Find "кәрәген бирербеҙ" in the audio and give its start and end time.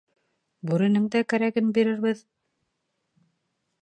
1.33-2.25